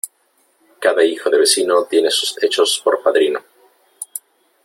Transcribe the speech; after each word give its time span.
Cada 0.79 1.03
hijo 1.03 1.29
de 1.29 1.37
vecino 1.37 1.83
tiene 1.83 2.09
sus 2.09 2.35
hechos 2.41 2.81
por 2.83 3.03
padrino. 3.03 3.39